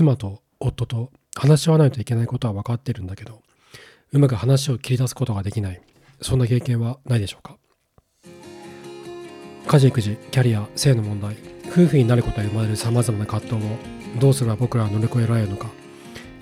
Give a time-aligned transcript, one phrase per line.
[0.00, 3.42] 妻と夫と話し合わないといけないことは分かってるんだけど
[4.12, 5.80] うまく話を切り出すことができない。
[6.22, 7.58] そんな経験はないでしょうか。
[9.66, 11.36] 家事育児キャリア性の問題
[11.68, 13.78] 夫婦になることで生まれるさまざまな葛藤を
[14.18, 15.68] どうすれば僕らは乗り越えられるのか。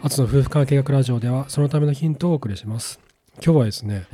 [0.03, 3.01] 初の夫婦関係学ラジオではそのためのヒントをお送りします。
[3.45, 4.07] 今日はですね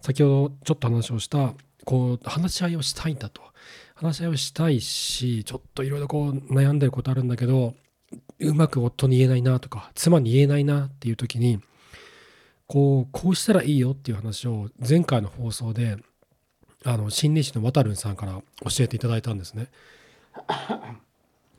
[0.00, 3.42] 先ほどちょっと話をしたこう話し合いをしたいんだと。
[3.94, 7.74] 話し合いをしたいしちょっといろいろこう悩んでることあるんだけど
[8.42, 11.60] うまく夫に言えないなとか妻に言えないなっていう時に
[12.66, 15.96] こうこうしたらいいよっていう話を前回の放送で
[16.84, 19.68] あの心理師の渡るんさんから教えていただいたんですね。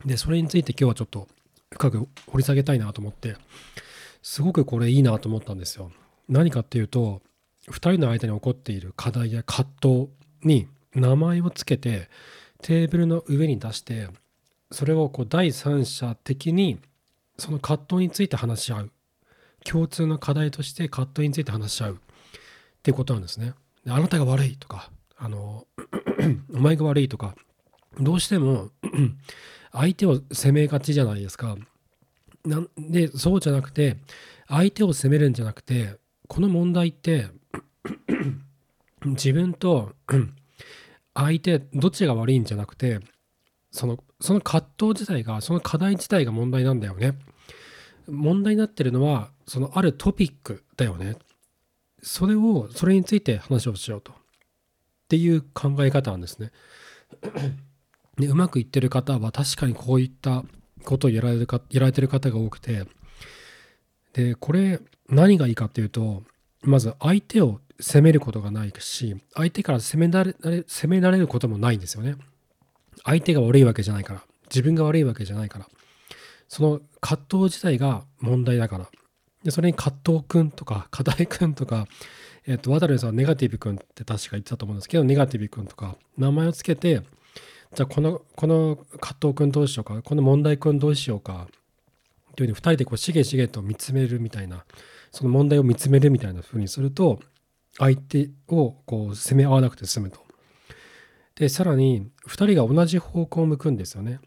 [0.04, 1.28] でそれについて今日はちょっと
[1.72, 3.36] 深く掘り下げたいなと思って
[4.22, 5.92] すごくこれいいなと思ったんですよ。
[6.28, 7.22] 何かっていうと
[7.68, 10.08] 2人の間に起こっている課題や葛藤
[10.42, 12.08] に名前をつけて
[12.62, 14.08] テーブルの上に出して
[14.74, 16.80] それをこう第三者的に
[17.38, 18.90] その葛藤について話し合う
[19.64, 21.96] 共通の課題として葛藤について話し合うっ
[22.82, 23.54] ていうことなんですね。
[23.84, 25.66] であなたが悪いとかあの
[26.52, 27.34] お前が悪いとか
[28.00, 28.70] どうしても
[29.72, 31.56] 相手を責めがちじゃないですか。
[32.44, 33.96] なんでそうじゃなくて
[34.48, 35.96] 相手を責めるんじゃなくて
[36.28, 37.28] この問題って
[39.06, 39.92] 自分と
[41.14, 43.00] 相手どっちが悪いんじゃなくて
[43.74, 47.18] そのその葛藤自体がその課題自体が問題なんだよね。
[48.08, 51.16] 問題になってるのはそのあるトピックだよね。
[52.00, 54.12] それをそれについて話をしようと。
[54.12, 54.16] っ
[55.08, 56.52] ていう考え方なんですね。
[58.16, 60.44] でうまくいってる方は確かにこういった
[60.84, 62.84] ことをやられるかやられてる方が多くて
[64.12, 66.22] でこれ何がいいかっていうと
[66.62, 70.34] まず相手を責めることがないし相手から責められ
[70.68, 72.14] 責められることもないんですよね。
[73.02, 74.22] 相手が悪いわけじゃないから。
[74.46, 75.66] 自分が悪いわけじゃないから。
[76.48, 78.88] その葛藤自体が問題だから。
[79.44, 81.86] でそれに葛藤くんとか課題くんとか、
[82.46, 87.02] えっと、渡部さんはネガティブくんって確か言ってたと思うんですけどネガティブくんとか名前をつけて
[87.74, 91.46] じゃあこのこの葛藤くんどうしようかこの問題くんどうしようか
[92.36, 94.64] というふうに2人でこうしげしげと見つめるみたいな
[95.12, 97.20] その問題を見つめるみたいなふうにすると
[97.78, 100.23] 相手をこう攻め合わなくて済むと。
[101.36, 104.20] でさらに2人が同じ方向を向くんですよね。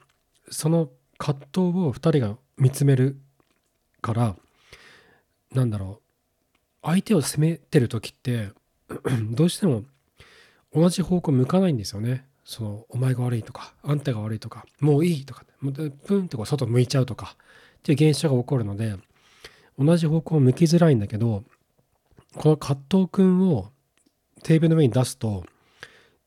[0.50, 3.18] その葛藤を2人が見つめる
[4.02, 4.36] から
[5.52, 6.02] なんだろ
[6.84, 8.52] う相手を責めてる時って
[9.32, 9.84] どうしても
[10.74, 12.26] 同じ方向向かないんですよね。
[12.44, 15.44] そのお前が悪いとかあんたが悪いとかもういいとか
[16.06, 17.36] プンってこう外向いちゃうとか
[17.80, 18.96] っていう現象が起こるので
[19.78, 21.44] 同じ方向を向きづらいんだけど
[22.36, 23.72] この葛藤くんを
[24.44, 25.46] テーブルの上に出すと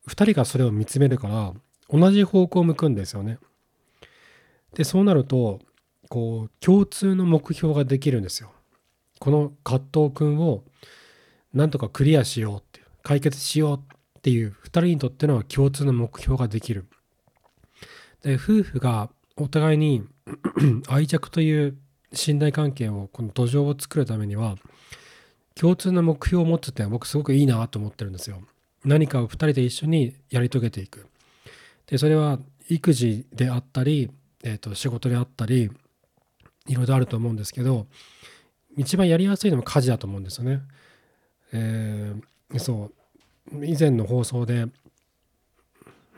[0.08, 1.54] 2人がそれを見つめるから
[1.88, 3.38] 同じ方向を向くんですよね。
[4.74, 5.60] でそうなると
[6.08, 8.52] こう共通の目標ができるんですよ。
[9.18, 10.64] この葛藤くんを
[11.52, 16.86] なんとかクリアしようっていう解決しようっていう2人にとっての共通の目標ができる。
[18.22, 20.04] で夫婦がお互いに
[20.88, 21.76] 愛着という
[22.12, 24.56] 信頼関係をこの土壌を作るためには
[25.54, 28.42] 共通の目標を持つってのは僕すごくいいなと思ってるんですよ。
[28.84, 31.06] 何かを2人で一緒にやり遂げていく。
[31.86, 34.10] でそれは育児であったり、
[34.44, 35.70] えー、と仕事であったり
[36.68, 37.86] いろいろあると思うんですけど
[38.76, 40.62] 一番やりやすいのは家事だと思うんですよね。
[41.52, 42.92] えー、そ
[43.52, 44.66] う以前の放送で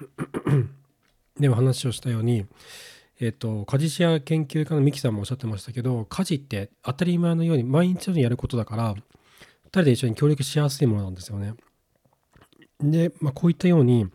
[1.40, 2.46] でも話をしたように、
[3.18, 8.98] えーと、家事シェア研究家のミキさんもおっしゃってましたけど家事って当たり前のように毎日のようにやることだから2
[9.70, 11.54] 人で一緒に協力しやすいものなんですよね。
[12.82, 14.06] で、まあ、こういったように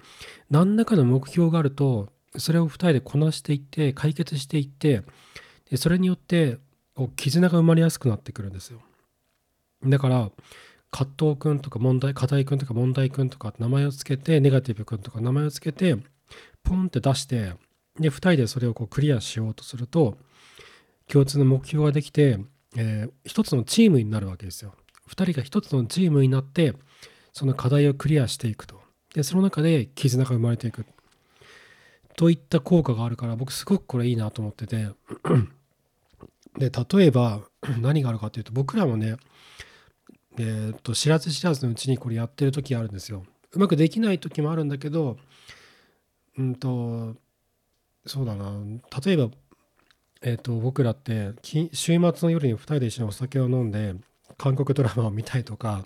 [0.49, 5.03] 何らかの目標があるとそれを2人でこなしていって解決していって
[5.69, 6.57] でそれによって
[7.15, 8.81] 絆が生まれやすくなってくるんですよ。
[9.83, 10.31] だから
[10.89, 15.97] 葛藤くんとか問題課題くんとか問題くんとか名前をつけてネガティブくんとか名前をつけて
[16.63, 17.53] ポンって出して
[17.99, 20.17] で2人でそれをこうクリアしようとすると
[21.07, 22.39] 共通の目標ができて、
[22.75, 24.73] えー、一つのチームになるわけですよ。
[25.09, 26.73] 2人が一つのチームになって
[27.37, 28.81] その課題をクリアしていくと。
[29.13, 30.87] でその中で絆が生まれていく。
[32.15, 34.87] といった効果があるから僕すごくこれいいなと思ってて。
[36.57, 37.41] で例えば
[37.79, 39.17] 何があるかというと僕らもね
[40.39, 43.23] えー、と知らず知らずのうちにこれやってる時あるんですよ。
[43.51, 45.17] うまくできない時もあるんだけど
[46.39, 47.15] うんと
[48.07, 48.51] そうだな。
[49.05, 49.29] 例えば
[50.23, 53.93] えー、と僕らって週末の夜に2人で一緒にお酒を飲んで
[54.39, 55.85] 韓国ドラマを見たいとか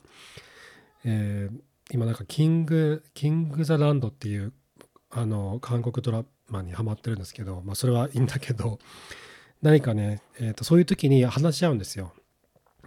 [1.06, 1.62] えー、
[1.92, 4.53] 今なんかキングキング・ザ・ランドっていう
[5.09, 8.80] あの韓国ドラマにハマってるんですけど、まあ、それはいいんだけど
[9.62, 12.13] 何かね、えー、とそういう時に話し合うんですよ。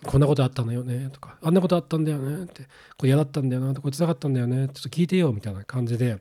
[0.02, 2.64] こんなことあったんだよねとか、あんなことあったんだよねって、
[2.98, 6.16] これ嫌だったんだよなこれ辛かったんだよねちょっと聞いてよみたいな感じで、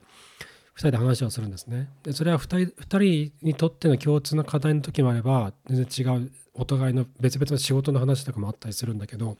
[0.75, 1.89] 2人で話をするんですね。
[2.03, 9.37] で、それは2人 ,2 人にとっての共通の課題の時もあれば、全然違う、お互いの別々の仕事の話とかもあったりするんだけど、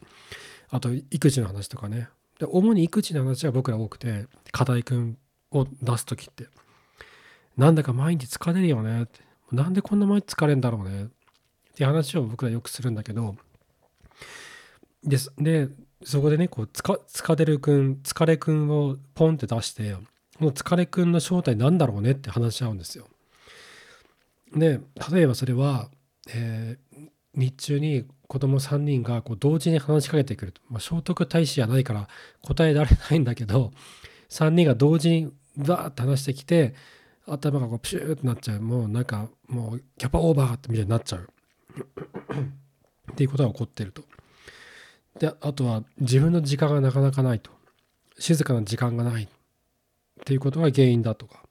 [0.70, 2.10] あと育児の話とかね。
[2.40, 5.18] で主に育児の話が僕ら多くて、課題くん
[5.52, 6.48] を出す時って。
[7.58, 9.22] なんだか毎日疲れるよねって。
[9.54, 11.08] なんでこんな毎日疲れるんだろうねっ
[11.76, 13.36] て話を僕らよくするんだけど
[15.04, 15.70] でで
[16.04, 19.94] そこでねこうつか疲れるくん疲れくんをポンって出して
[20.40, 23.08] この疲れくんの正体なんだろうねって話し合うんですよ。
[24.56, 24.80] で
[25.12, 25.90] 例えばそれは、
[26.30, 26.93] えー、
[27.36, 32.08] 日中に子供3人がこう同時に話しかけてくると、まあ、聖徳太子じゃないから
[32.42, 33.72] 答えられないんだけど
[34.30, 36.74] 3人が同時にバーって話してきて
[37.28, 38.62] 頭がこうプシューってなっちゃう。
[38.62, 41.30] もうなんかもうキャパオーバーってみたいになっちゃう。
[43.12, 44.04] っていうことが起こってると。
[45.20, 47.52] であとは自分の時間がなかなかないと。
[48.20, 49.28] 静かな時間がないっ
[50.26, 51.44] ていうことが原因だとか。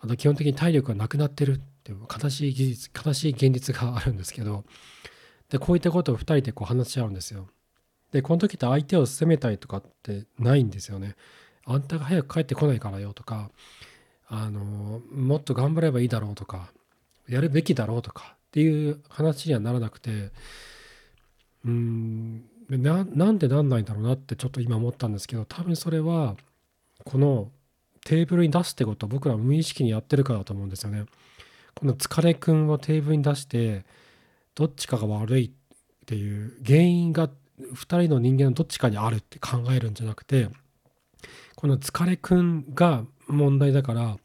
[0.00, 1.60] あと基本的に体力がなくなってる。
[1.82, 4.64] っていう悲しい技術悲しい現実があるんですけど
[5.50, 7.48] でこういったことを2人でこう話し合うんですよ。
[8.12, 11.16] でこの時って相手を責めたりとかってないんですよね。
[11.64, 13.50] あんたが早く帰ってこないからよとか
[14.28, 16.72] あのもっと頑張ればいいだろうとか
[17.28, 20.30] やるべきだろうとかっていう話にはならなくて
[21.64, 26.36] うんななんでなんないんだろうなってちょっと今思ったんですけど多分それは
[27.04, 27.50] この
[28.04, 31.04] テーブルに出すってことを僕ら無意識にやってるからだと思うんですよね。
[31.74, 33.84] この疲れくんをテーブルに出して
[34.54, 40.48] どっちかが悪いっていう原因が2人の人間のどっちかにあるって考えるんじゃなくて
[41.56, 44.16] この疲れくんが問題だから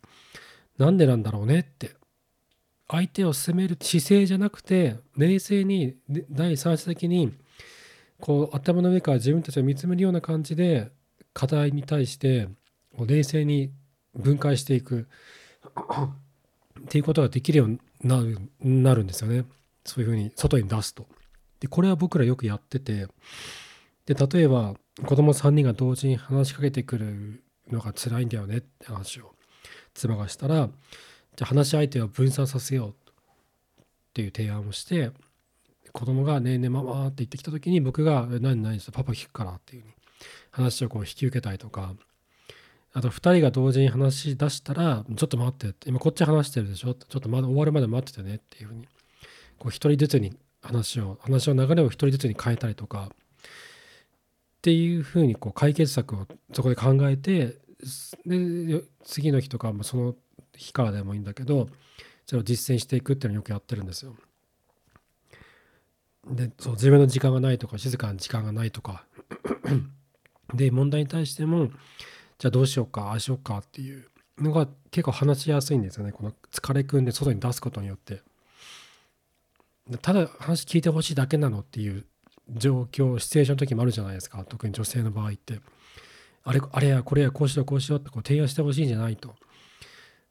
[0.78, 1.92] なんでなんだろうねって
[2.90, 5.96] 相手を責める姿勢じゃなくて冷静に
[6.30, 7.34] 第三者的に
[8.20, 10.92] こう頭の上から自分たちを見つめるような感じで
[11.34, 12.48] 課題に対して
[12.98, 13.72] 冷静に
[14.16, 15.08] 分解していく。
[16.88, 19.44] っていうことができるようになるなるんですよね
[19.84, 21.06] そういうふうに外に出すと。
[21.60, 23.08] でこれは僕らよくやってて
[24.06, 24.76] で例えば
[25.06, 29.34] 子供3人が同時に話しかけてくるのが辛いんだよねって話を
[29.94, 30.70] 妻がしたら
[31.36, 32.94] じゃあ話し相手を分散させようっ
[34.14, 35.12] ていう提案をして
[35.92, 39.94] 子供が「ねえねえママ」って言ってきた時に僕が「何何パパ聞くから」っていうふうに
[40.52, 41.96] 話をこう引き受けたりとか
[42.98, 46.96] あと2人が同時に話し出したら「ちょっと待って」って今こっち話してるでしょ？
[46.96, 48.88] ちょっとまだ終わるまで待っててねっていうふうに
[49.60, 53.16] こう1人ずつに話を話の流れを1人ずつに変えたりとかっ
[54.64, 57.60] ていうふうにこう解決策をそこで考えて
[58.26, 60.16] で次の日とか、その
[60.56, 61.70] 日からでもいいんだけど
[62.26, 64.16] それを実践していくっていうのをよくやってるんですよ。
[66.32, 69.06] でそう自分の時間がないとか静かな時間がないとか
[70.56, 71.70] で問題に対しても
[72.40, 74.08] じゃあどうしようかああしようかっていう
[74.40, 76.12] のが結構話しやすいんですよね。
[76.12, 78.22] この疲れくんで外に出すことによって。
[80.02, 82.06] ただ話聞いてほしいだけなのっていう
[82.50, 84.44] 状況シチュエーションの時もあるじゃないですか。
[84.48, 85.62] 特に女性の場合って。
[86.44, 89.36] あれあれやこれやこうしようこうしようってこう提案してほしいんじゃないと。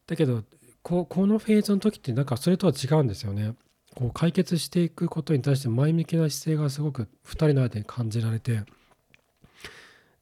[0.06, 0.44] だけど
[0.82, 3.54] ここのフェーズの時ってなんかそれとは違うんですよね。
[3.94, 8.62] こう解決していくことに対して前向きな姿勢がすごく2人の間に感じられて。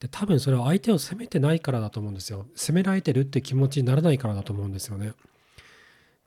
[0.05, 2.45] で多分それは相手を責めてないからだと思うんですよ。
[2.55, 5.15] 責められてるって気持ちにならないからだと思うんですよね。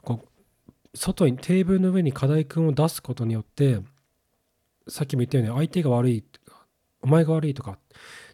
[0.02, 3.78] こう外にテーブルの上に課題君を出すことによって
[4.88, 6.24] さっきも言ったように相手が悪い
[7.02, 7.78] お前が悪いとかっ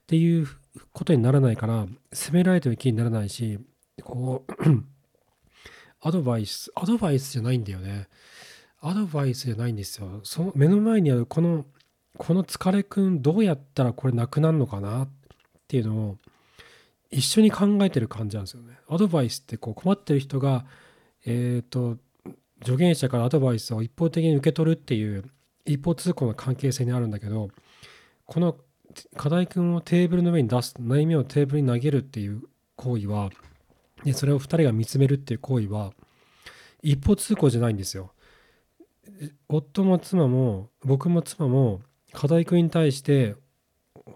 [0.07, 0.47] ていう
[0.93, 3.59] ことにならないから責められてる気にならないし
[4.01, 4.53] こう
[5.99, 8.07] アドバイスアドバイスじゃないんだよね
[8.79, 11.65] アドバイスじゃないんですよその目の前にあるこの
[12.17, 15.09] この疲れくんどうやったらこれなくなるのかなっ
[15.73, 16.17] ていうのを
[17.09, 20.65] 一緒に考えてる感じなんですよねアドバイスってこう困ってる人が
[21.25, 21.97] えっ、ー、と
[22.63, 25.25] 助言者からアドバイスを一方的に受け取るっていう
[25.65, 27.49] 一方通行の関係性にあるんだけど
[28.27, 28.55] この
[29.17, 32.43] 課題君をテーブルの上に出す悩みをテーブルに投げるっていう
[32.75, 33.31] 行為は
[34.03, 35.91] でそれを2人が見つめるっていう行為は
[36.83, 38.11] 一方通行じゃないんですよ。
[39.49, 43.35] 夫も妻も僕も妻も課題君に対して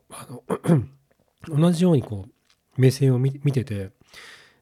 [0.09, 0.43] あの
[1.45, 2.31] 同じようにこう
[2.81, 3.91] 目線を見てて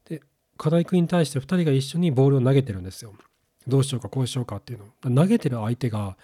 [0.08, 0.22] で
[0.58, 3.13] 課題君に対して2人が一緒にボールを投げてるんですよ。
[3.67, 5.15] どうしようかこうしようかっていうの。
[5.15, 6.17] 投げてる相手が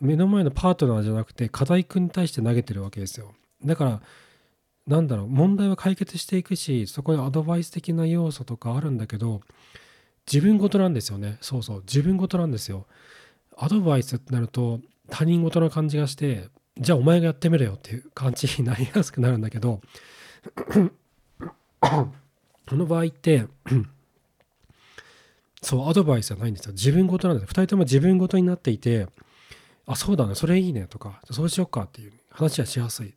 [0.00, 3.34] 目の前のパートナーじゃなくて課題君に対して投げてるわけですよ。
[3.64, 4.02] だから
[4.86, 9.40] なんだろう問題は解決していくしそこにアドバイス的な要素とかあるんだけど
[10.30, 11.38] 自分ごとなんですよね。
[11.40, 12.86] そうそう自分ごとなんですよ。
[13.56, 19.80] アドバイスってなると他人事の感じがしてじゃあお前がやってみろよっていう感じになりやすくなるんだけど
[21.80, 22.10] こ
[22.76, 23.46] の場合って
[25.62, 26.72] そうアドバイスじゃないんですよ。
[26.72, 29.08] 自分事なんです2人とも自分事になっていて
[29.86, 33.14] あそうだねそれいいねとかそうしよっかっていう話はしやすい。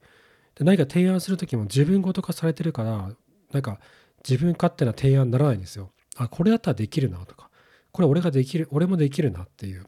[0.56, 3.12] で何か提案する時も自分事化されてるから
[3.52, 3.80] なんか
[4.28, 5.92] 自分勝手な提案にならないんですよ。
[6.16, 7.50] あこれだったらできるなとか
[7.92, 9.86] これ俺ができる俺もできるなっていう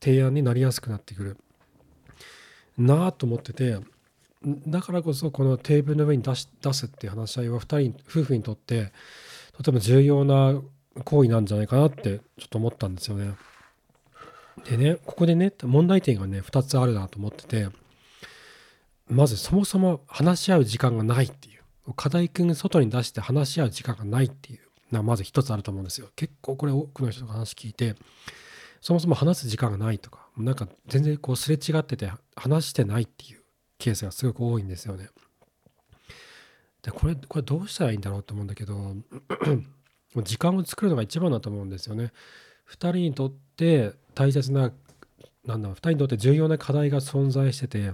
[0.00, 1.36] 提案になりやすくなってくる。
[2.78, 3.78] なあと思ってて
[4.66, 8.92] だからこそこのテーブルの上に出し出すっていう話し合いは2人夫婦にとって
[9.52, 10.60] とても重要な
[11.04, 13.34] 行為なんじゃないかなってちょっと思ったんですよね。
[14.68, 17.68] でねここでね問題点がね2つあるなと思ってて
[19.08, 24.60] まずそもそも話し合う時間がないっていう課題君外に出して話し合う時間がないっていう
[24.90, 26.08] のはまず一つあると思うんですよ。
[26.16, 27.94] 結構これ多くの人が話聞いて
[28.82, 33.40] そもそも話す時間がないとかなんか全然こうすれ違ってて話してないっていう
[33.78, 35.08] ケースがすごく多いんですよね。
[36.82, 38.96] でこれこれどうしたらいいんだろうと思うんだけど
[40.24, 42.12] 時間を作るのが一番だと思うんですよね。
[42.68, 44.72] 2人にとって大切な
[45.44, 47.92] なんだ2人にとって重要な課題が存在してて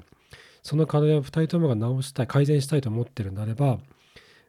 [0.62, 3.78] その課題を2人ともが直したい改善したいと思ってるんであれば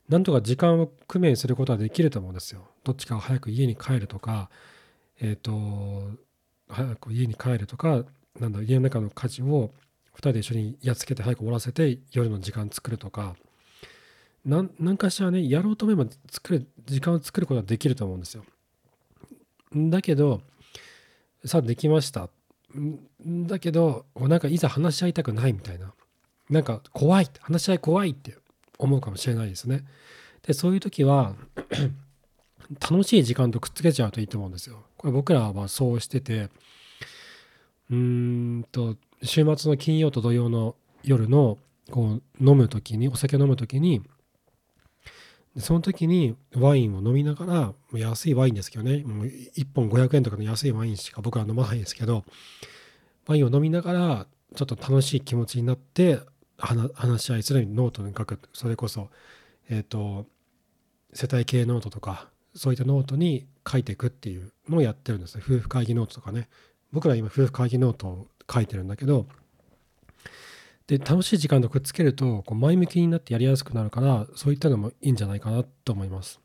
[0.08, 2.66] なんとか時間を工面することはできると思うんですよ。
[2.86, 4.50] どっちかが早く家に帰るとか
[5.20, 6.29] えっ、ー、と
[6.70, 8.06] 早く家に帰るとか
[8.40, 9.72] なんだ家の中の家事を
[10.16, 13.36] 2人で一緒にやっつけて早く終わらせて夜の時間作るとか
[14.46, 18.46] 何かしらねやろうと思えば作る時間を作ることはできると思うんですよ。
[19.76, 20.42] だけど
[21.46, 22.30] さあできました
[23.26, 25.94] だけどなんかいざ話し合いたくないみたいな
[26.50, 28.36] なんか怖い話し合い怖いって
[28.78, 29.86] 思うかもしれないですね。
[30.42, 31.36] でそういう時は
[32.80, 34.84] 楽しい時間とくっつけちゃうといいと思うんですよ。
[34.98, 36.50] これ僕らはそうしてて
[37.90, 41.58] うーんと週末の金曜と土曜の夜の
[41.90, 44.02] こう飲む時にお酒飲む時に
[45.58, 52.24] その時にワインを飲みながら安いワインですけどねもう1本500円とかの安いワインしか僕は飲まないんですけど
[53.28, 56.20] ワインを飲みながらちょっと楽しい気持ちになって
[56.58, 59.10] 話し合いするようにノートに書くそれこそ
[59.70, 60.26] えっ、と
[61.14, 62.30] 世帯経営ノートとか
[62.60, 66.50] そういったノートに書いていくっていうのをやってるんですね夫婦会議ノートとかね
[66.92, 69.28] 僕ら今夫婦会議ノートを書いてるんだけど
[70.88, 76.42] で楽しい時間とくっつけるとこう前向きになってやりやすくなるからそういったのもいいんじゃないかなと思います。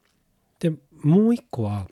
[0.60, 0.70] で
[1.02, 1.88] もう一個は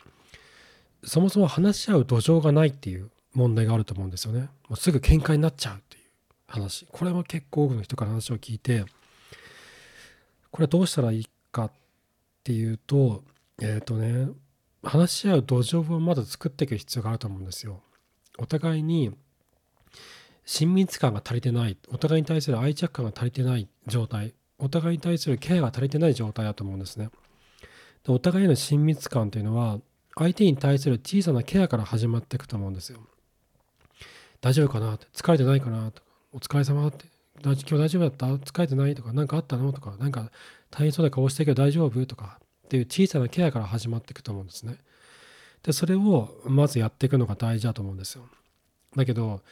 [1.02, 4.50] そもそも話し合う土壌がないっていう問題があると思うんですよね。
[4.68, 6.04] もうすぐ喧嘩になっちゃうっていう
[6.46, 8.84] 話これは結構多くの人から話を聞いて
[10.52, 11.72] これはどうしたらいいかっ
[12.44, 13.24] ていうと
[13.62, 14.28] えっ、ー、とね
[14.82, 17.80] 話し合う土壌をまず作っていく必要があると思うんですよ。
[18.38, 19.12] お互いに
[20.44, 27.10] 親密感が足りてないお互いに対する愛着感が足りてない状態お互いに対するケアが足りてない状態だと思うんですね。
[28.04, 29.78] でお互いの親密感というのは
[30.16, 32.98] 相手に対する小さなケアから始まっていくと思うんですよ。
[34.40, 37.06] 大丈夫かなって疲れてないかなとかお疲れ様って
[37.44, 38.26] 今日大丈夫だった？
[38.26, 38.94] 疲れてない？
[38.96, 39.72] とか何かあったの？
[39.72, 40.32] とか何か
[40.70, 42.06] 大変そうな顔してるけど大丈夫？
[42.06, 42.40] とか
[42.72, 44.78] っていう小さなケアから始まっていくと思うんですね。
[45.62, 48.24] でそれをまずやっていくのが大事だと思うんですよ。
[48.96, 49.42] だけど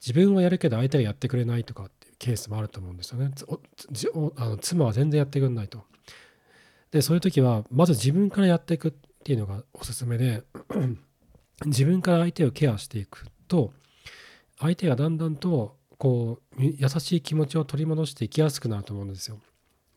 [0.00, 3.30] 自分はやるけど相手がやってくれないとかっていうケースもあると思うんですよね。
[4.36, 5.84] あの妻は全然やってくれないと。
[6.92, 10.42] でそういう時はまず自分からやっていくっていうのがおすすめで
[11.66, 13.74] 自分から相手をケアしていくと
[14.58, 19.40] 相手がだんだんとこう優しい気持ちを取り戻していきやすくなると思うんですよ。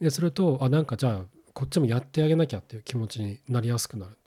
[0.01, 4.17] でするとあなんかじゃあこっちもやってあげなきゃっていう気持ちになりやすくなる。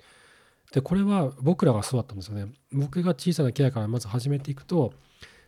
[0.73, 2.52] でこれは僕らがそうだったんですよね。
[2.73, 4.92] 僕が小さなケアからまず始めていくと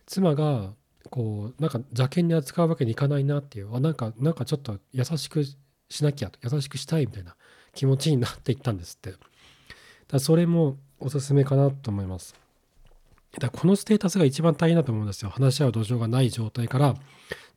[0.05, 0.73] 妻が
[1.09, 7.35] こうなんか邪険に扱うわけにいかないなっていうあなんかなんかちょっと優しくしなきゃと優しくしたいみたいな
[7.73, 9.13] 気持ちになっていったんですって
[10.07, 12.35] だそれもおすすめかなと思います
[13.39, 16.95] だこのステータスが一番大変だと思うんですよ話し合う土壌がない状態から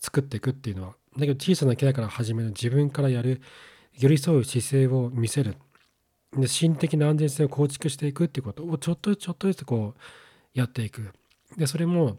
[0.01, 3.41] 作っていくっていうのはだけど小さなケアから始める自分からやる
[3.99, 5.57] 寄り添う姿勢を見せる
[6.37, 10.01] で心的な安全性を構築していくっていうことをちょっとずつちょっとずつこう
[10.53, 11.13] やっていく
[11.57, 12.17] でそれも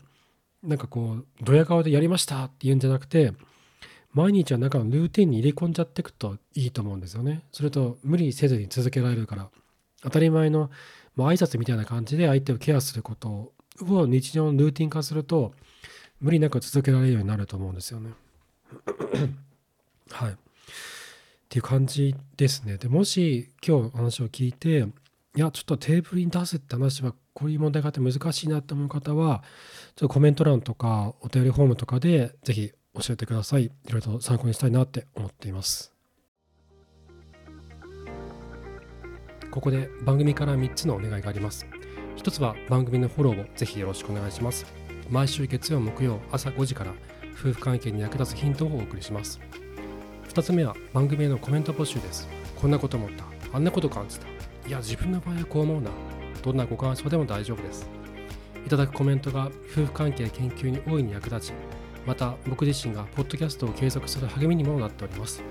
[0.63, 3.34] なんかこうドヤ顔でやりましたって言うんじゃなくて
[4.13, 7.41] 毎日は中のルーティンに入れ込んじゃっていくといいと思うんですよね。
[7.51, 9.50] それと無理せずに続けられるから
[10.03, 10.72] 当たり前の、
[11.17, 13.51] まあ、挨拶みたいな感じで相手をケアすること
[13.82, 15.53] を日常のルーティン化すると
[16.22, 18.12] 無理なく続けられるようになると思うんですよね。
[20.12, 20.38] はい。
[21.45, 22.77] っていう感じですね。
[22.77, 24.87] でもし今日話を聞いて
[25.35, 29.43] いやちょっとテーブルに出すって話はこういう問題があって難しいなって思う方は
[29.95, 33.65] ちょっとコメント欄とかお便りフォームとかでぜひ教えてください。
[33.65, 35.91] いろいろと参考にしたいなって思っています。
[39.51, 41.65] ここで番組から3つのお願いがあります。
[42.17, 44.65] 1つは番組のフォローをぜひよろしくお願いします。
[45.09, 46.93] 毎週月曜木曜朝5時から
[47.33, 49.39] 夫婦関係に役立つヒントをお送りします。
[50.35, 52.27] 2つ目は番組へのコメント募集です。
[52.57, 53.23] こんなこと思った。
[53.53, 54.27] あんなこと感じた。
[54.67, 55.89] いや自分の場合はこう思うな。
[56.43, 57.87] どんなご感想でも大丈夫です。
[58.65, 61.53] いただくコメントが夫婦関係研究に大いに役立ち
[62.05, 65.41] また僕自身がポッドキャストを継続する励みにもなっております。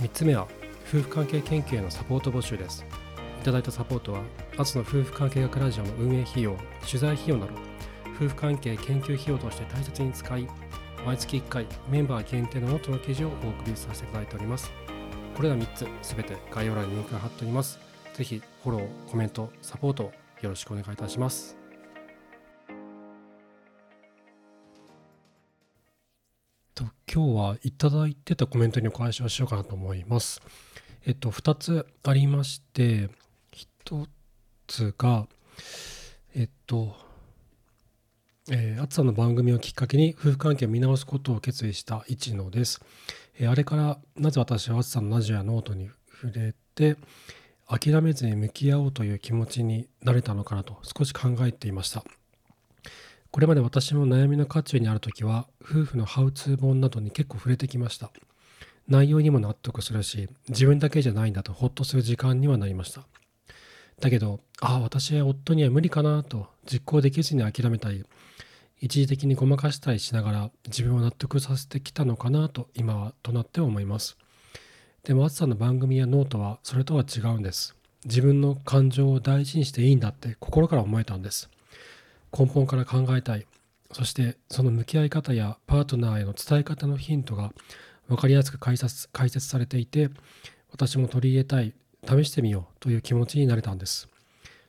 [0.00, 0.48] 3つ目は
[0.88, 2.86] 夫婦関係研究へのサポート募集です。
[3.42, 4.22] いただいたサポートは
[4.56, 7.52] アツの夫婦関係学ラジオの運営費用取材費用など
[8.16, 10.48] 夫婦関係研究費用として大切に使い
[11.04, 14.72] 毎月1回メンバー限定のノートの記事をお送りさせていただいております。
[15.36, 17.78] これら3つすべて概要欄にリンクが貼っております。
[18.14, 20.04] ぜひフォロー、コメント、サポート
[20.40, 21.58] よろしくお願いいたします。
[26.74, 30.40] と今日はいただいてたコメントにお返しをしようかなと思います。
[31.04, 33.10] えっと2つありまして
[33.52, 34.06] 1
[34.66, 35.26] つが
[36.34, 37.03] えっと
[38.50, 42.82] えー、あつさんの番組をきっかけに夫婦関係を見直すことを決意した一野です。
[43.38, 46.96] えー、あれからなぜ私はあつさんのラジオやノートに触れて
[47.66, 52.04] 諦めずに向き合おうという気持ちになれたのかなと少し考えていました。
[53.30, 58.10] これまで私も悩みの渦中にある時は夫婦のハウツー本などに結構触れてきました。
[58.86, 63.06] 内容にも納得するし自分だけじゃないんだとホッとする時間にはなりました。
[64.00, 68.04] だけどああ私は夫には無理かなと実行できずに諦めたり
[68.80, 74.18] 一時的にごまかしたりしながら自分を納得させてきたのかなと今はとなって思います。
[75.04, 77.74] でも、あつさんの番組やノートはそれとは違うんです。
[78.04, 81.48] 自分の感情を大事にしていいんだって心から思えたんです。
[82.38, 83.46] 根本から考えたい。
[83.92, 87.52] そしてその向き合い方やパートナーへの伝え方のヒントが
[88.08, 90.10] 分かりやすく解説解説されていて
[90.72, 91.72] 私も取り入れたい
[92.06, 94.08] 試してみようという気持ちになれたんです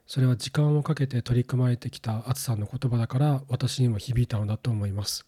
[0.07, 5.25] それは時間をかけて取り組まれてきた淳さんの言葉だから私にも響いたのだと思います。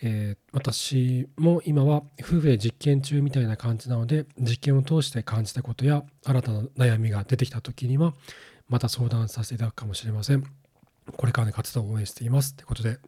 [0.00, 8.14] えー、私も今は夫婦で実験中みたいな感じなので実験を通して感じたことや新たな悩みが出てきた時には
[8.68, 10.44] また相談させていただくかもしれません。
[11.16, 12.54] これからの活動を応援しています。
[12.54, 12.98] ということで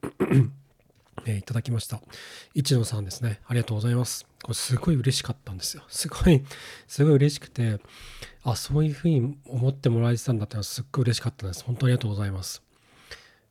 [1.26, 2.00] え、いただきました。
[2.54, 3.40] 一野さんですね。
[3.46, 4.26] ありがとうございます。
[4.42, 5.82] これすごい嬉しかったんですよ。
[5.88, 6.42] すごい、
[6.86, 7.80] すごい嬉しくて、
[8.42, 11.64] あ、そういうふうに思ってもらえてたんだってのはすっごい嬉しかったです。
[11.64, 12.62] 本当にありがとうございます。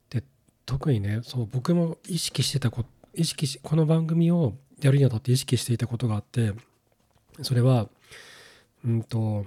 [0.10, 0.23] で、
[0.65, 6.53] 特にね、そう、僕も意識してたこと、意識し、この番組をやるにあたって意識していたことがあって、
[7.41, 7.89] それは、
[8.86, 9.45] うんと、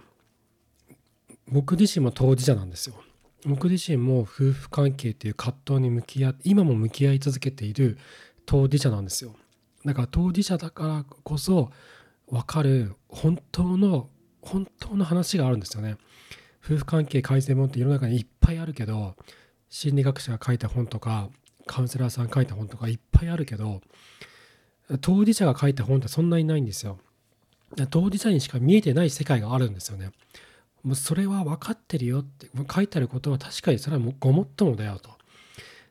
[1.48, 3.02] 僕自身も当事者なんですよ。
[3.44, 7.98] 僕自身も夫婦関係っていう葛藤に向き合って今も向き合い続けている
[8.46, 9.34] 当事者なんですよ。
[9.84, 11.70] だから当事者だからこそ
[12.28, 14.08] 分かる本当の
[14.40, 15.96] 本当の話があるんですよね。
[16.64, 19.16] 夫婦関係改善本って世の中にいっぱいあるけど
[19.68, 21.28] 心理学者が書いた本とか
[21.66, 23.80] カウンセラーさんが書いた本とかいっぱいあるけど
[25.00, 26.98] 当事者が書いた本ってそんなにないんですよ。
[27.90, 30.10] 当事者にしか見えてない世界があるんですよね。
[30.82, 35.10] もうそれは分かってるよって書いてあることは確かにそれはごもっともだよと。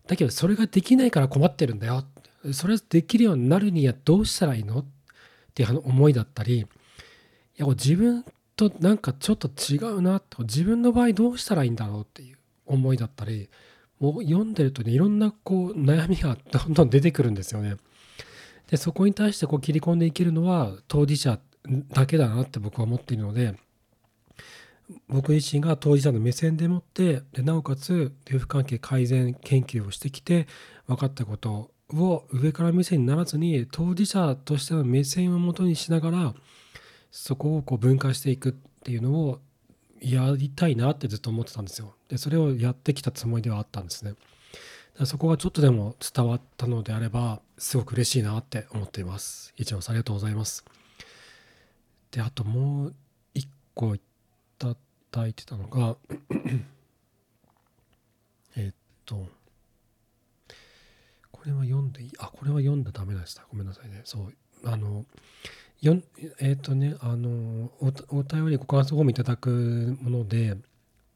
[0.08, 2.04] だけどそれができないから困ってるんだよ。
[2.52, 4.80] それできるようになるにはどうしたらいいの？
[4.80, 4.86] っ
[5.54, 6.66] ていう思いだったりい
[7.58, 8.26] や自分
[8.56, 13.50] となんかちょっと違うなと自分の場合どうしたらいいんだろうっていう思いだったり
[14.00, 17.76] もう読んでるとねいろんなこう悩みがどんどん出てくるんですよね。
[18.70, 21.40] でそこに対してこう切り込んでいけるのは当事者
[21.94, 23.56] だけだなって僕は思っているので。
[25.08, 30.48] 僕自身が当事者の目線でもってでなおかつ夫婦関係改善研究をしてきて
[30.88, 36.34] 分かったことを上から目線にならずに当事者としての目線をもとにしながら
[37.12, 38.52] そこをこう分解していくっ
[38.84, 39.40] ていうのを
[40.02, 41.94] やりたいなってずっと思ってたんですよ。
[42.08, 44.14] でそれをやってきたつもりではあったんですね。
[45.06, 49.54] そこがちょっとでも伝わったのであればすごく嬉しいなって思っています。
[49.58, 50.66] 一応ありがとうございます。
[52.12, 52.96] であともう
[53.34, 54.00] 一個言
[55.12, 55.98] たいてたのが
[58.56, 59.28] えっと
[61.32, 62.12] これは読んでいい？
[62.20, 63.46] あこれは読んだダメでした。
[63.50, 64.02] ごめんなさいね。
[64.06, 64.34] そう。
[64.64, 65.06] あの
[65.82, 66.00] よ
[66.40, 67.72] えっとねあの
[68.10, 70.56] お便りご感想をいただくもので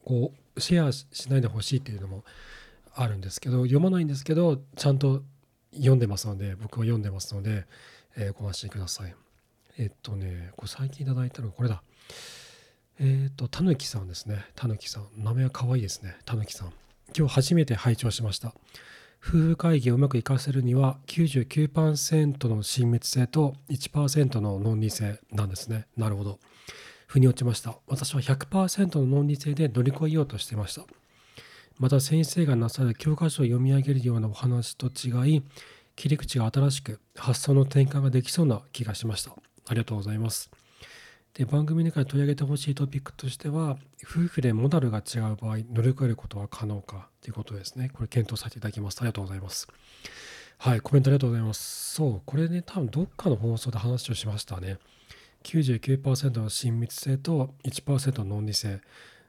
[0.04, 2.24] こうシェアしないでほしいっていうのも
[2.96, 5.22] あるんですけど読まないんですけどちゃんと
[5.74, 7.66] 読んでますので僕は読んでますので、
[8.16, 9.16] えー、ご安心ください。
[9.78, 11.84] えっとねこれ最近いただいたのがこれだ。
[13.00, 14.46] えっ、と、たぬきさんですね。
[14.56, 15.08] たぬきさん。
[15.18, 16.16] 名前は可愛いですね。
[16.26, 16.74] たぬきさん。
[17.18, 18.54] 今日初めて拝聴しました。
[19.22, 25.88] 夫婦会議をうまくいかせるには99%の親密性と1%の論理性なんですね。
[25.98, 26.40] なるほど。
[27.08, 27.78] 腑に落ちました。
[27.88, 30.84] 私は100%の論理性で乗り越えようとしていました。
[31.78, 35.44] また先生がなさる教科書を読み上げるようなお話と違い、
[35.96, 39.32] 切り口が新しく発想の転換ができそうな気がしました。
[39.32, 40.52] ありがとうございます。
[41.36, 47.90] で番組の中で取り上げてほしいトピックとしては夫婦でモダルが違う場合乗り越えることは可能かということですね。
[47.94, 49.00] これ検討させていただきます。
[49.02, 49.68] ありがとうございます。
[50.58, 51.94] はいコメントありがとうございます。
[51.94, 54.78] そうこれね多分どっかの放送で話をしましたね。
[55.44, 58.80] 99%の親密性と1%の論理性。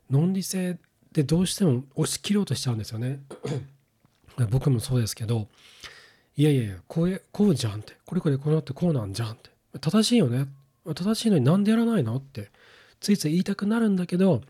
[0.09, 0.77] 論理性っ
[1.12, 3.19] てどうしても押し切ろうとしちゃうんですよね。
[4.51, 5.49] 僕もそうですけど
[6.37, 7.95] いやいやいやこうこうじゃんって。
[8.07, 9.51] これこれこうなってこうなんじゃんって。
[9.81, 10.47] 正しいよね。
[10.94, 12.16] 正しいのになんでやらないの？
[12.16, 12.51] って
[13.01, 14.42] ついつい言いたくなるんだけど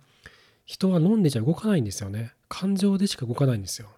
[0.64, 2.32] 人は飲んでじゃ動かないんですよね。
[2.48, 3.88] 感情でしか動かないんですよ。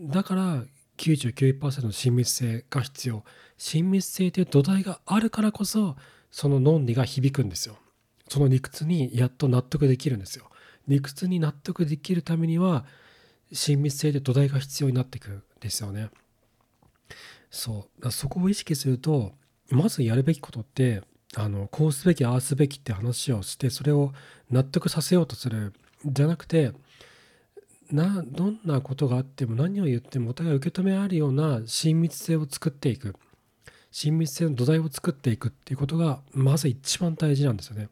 [0.00, 0.64] だから
[0.98, 3.24] 99%の親密性が必要。
[3.58, 5.96] 親密性という土台があるからこそ
[6.30, 7.76] その論理が響くんですよ。
[8.28, 10.50] その理屈にやっと納得できるんですよ。
[10.88, 12.84] 理屈に納得できるためには
[13.52, 16.10] 親密性で土台が必要になってくんですよね。
[17.50, 18.10] そう。
[18.10, 19.32] そこを意識すると
[19.70, 21.02] まずやるべきことって
[21.38, 24.12] あのこうすべきああすべきって話をしてそれを
[24.50, 25.74] 納得させようとする
[26.06, 26.72] じゃなくて
[27.92, 33.14] などんなことがあっても何を言ってもお互い受け止めあるような親密性を作っていく
[33.90, 37.88] 親密性の土台を作っていくっていうことがまず一番大事なんですよね。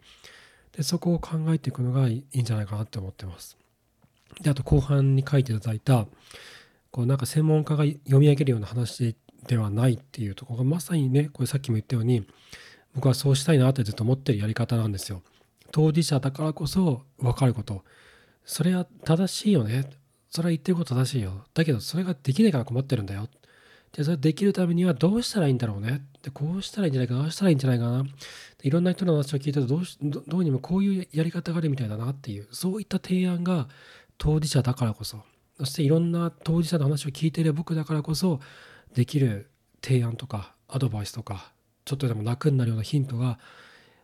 [0.76, 3.56] でそこを考えていくのがいいんじゃないかなって思ってます。
[4.42, 6.06] であと後半に書いていただいた
[6.90, 12.26] こうなんか専門家が読み上げるような話ではないっていうとこがまさにねこれさっきも言ったように
[12.94, 15.22] 僕はそうしたいなってずっと思ってるやり方なんですよ。
[15.72, 17.84] 当事者だからこそ分かること。
[18.44, 19.90] それは正しいよね。
[20.30, 21.44] それは言ってること正しいよ。
[21.54, 23.28] だけどそれができないから困ってるんだよ。
[23.92, 26.02] で、それできるためにはどうしたらいいんだろうね。
[26.22, 28.02] で、こうしたらいいんじゃないか、ああしたらいいんじゃないかな。
[28.02, 28.10] で
[28.68, 33.68] いろんな人の話を聞いてるとどうしどどうにもこういうやり方があるみたいだなっていう、そういった提案が
[34.18, 35.22] 当事者だからこそ、
[35.58, 38.40] そしていろんな当事者の話を聞いている僕だからこそ
[38.94, 39.50] できる
[39.82, 41.52] 提案とかアドバイスとか
[41.84, 43.38] ちょっとでも楽になるようなヒントが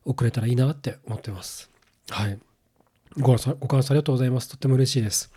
[0.05, 1.71] 送れたらいいなって思ってます。
[2.11, 2.39] はい。
[3.19, 4.49] ごご感想ありがとうございます。
[4.49, 5.33] とっても嬉しいです。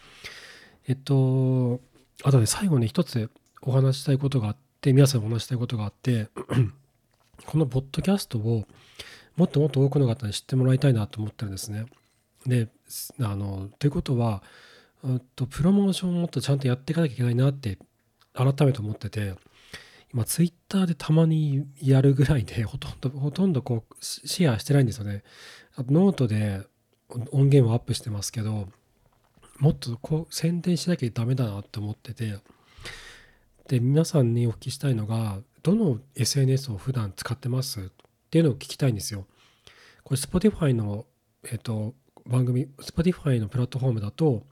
[0.88, 1.82] えっと、
[2.23, 6.29] あとで最後に一つお話したいことがあって、皆さんお話したいことがあって、
[7.45, 8.65] このポッドキャストを
[9.36, 11.86] もっともっと多くの方に知ってもらいたいなと思ってるんですね。
[12.45, 12.67] で、
[13.21, 14.43] あの、ということは、
[15.36, 17.77] とプロモーションをもっとちゃんとやっていかなきゃいけないなって
[18.34, 19.36] 改めて思ってて、
[20.13, 25.23] まあ、ツイッターでたまにやるぐらいで、 ほとんど、ほとんどこう、シェアしてないんですよね。
[25.76, 26.62] あとノートで
[27.32, 28.69] 音源をアップしてますけど、
[29.58, 32.38] もっとこう、宣伝しなきゃダメだなって思ってて、
[33.67, 37.80] で、皆さんにお聞きしたいのが、どの SNS を普段使ってます？
[37.80, 37.84] っ
[38.30, 39.26] ていうのを聞きたいんですよ。
[40.04, 41.06] これ、Spotify の、
[41.45, 41.95] えっと、
[42.28, 44.45] 番組、Spotify のプラットフォームだと、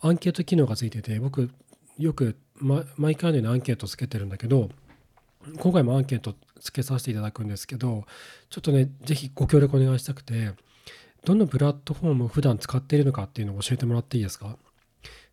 [0.00, 1.50] アンケート機能がついてて、僕、
[1.98, 4.68] よく、毎回のようにアンケートつけてるんだけど
[5.58, 8.04] 今回もアンケートつけさせていただくんですけど
[8.50, 10.52] ちょっとね是非ご協力お願いしたくて
[11.24, 14.56] どのプラットフォームを普段使っているのかっていうのを教えてもらっていいですか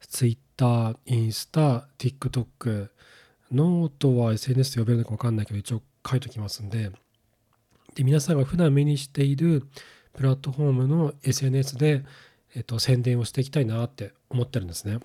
[0.09, 2.89] ？Twitter、インスタ、TikTok、
[3.51, 6.91] ノートは SNS と呼べるのか分かんないけど一応書いときますんで
[7.95, 9.63] で皆さんが普段目にしている
[10.13, 12.03] プラットフォームの SNS で、
[12.55, 14.99] えっと、宣伝をしていきたいなって思ってるんですね。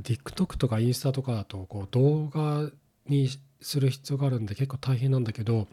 [0.00, 2.70] TikTok とかインスタとかだとこう動画
[3.06, 3.28] に
[3.60, 5.66] する必要があるんで結構大変なんだけど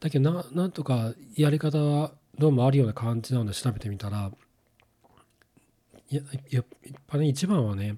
[0.00, 4.30] だけどなんとかやり方はどうもあるような感じなので調べてみたら
[6.10, 6.64] いややっ
[7.06, 7.96] ぱり一番はね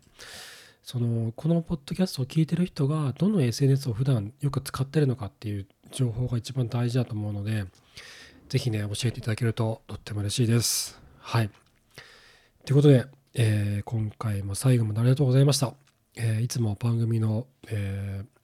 [0.82, 7.64] そのこのポッドキャストを聞いてる人がどの SNS を普段よく使ってるのかっていう情報が一番大事だと思うので
[8.48, 11.00] 是非ね教えていただけるととっても嬉しいです。
[11.18, 11.50] はい。
[12.66, 15.74] ということでえー、今回も最後までありがとうございました。
[16.16, 18.34] えー、いつも番組の、えー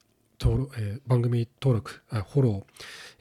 [0.40, 2.62] 登録えー、番組登録、フォロー、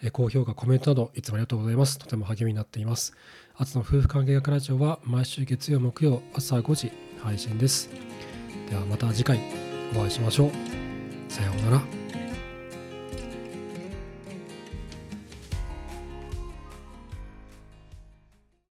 [0.03, 1.99] えー、高評価、コメントなどいつもありがとうございます。
[1.99, 3.13] とても励みになっています。
[3.55, 7.89] あつの夫婦関係学ラジオは毎週月曜、木曜朝5時配信です。
[8.69, 9.39] ではまた次回
[9.93, 10.51] お会いしましょう。
[11.31, 11.98] さようなら。